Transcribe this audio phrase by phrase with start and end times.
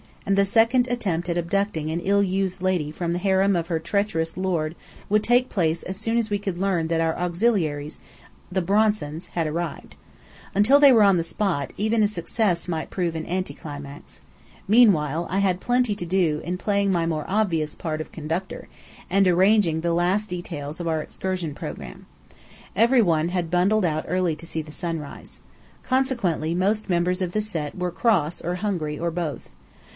[0.25, 3.79] and the second attempt at abducting an ill used lady from the harem of her
[3.79, 4.75] treacherous lord
[5.09, 7.99] would take place as soon as we could learn that our auxiliaries,
[8.51, 9.95] the Bronsons, had arrived.
[10.55, 14.21] Until they were on the spot, even a success might prove an anti climax.
[14.67, 18.69] Meanwhile I had plenty to do in playing my more obvious part of Conductor,
[19.09, 22.05] and arranging the last details of our excursion programme.
[22.75, 25.41] Every one had bundled out early to see the sunrise.
[25.83, 29.49] Consequently most members of the Set were cross or hungry, or both.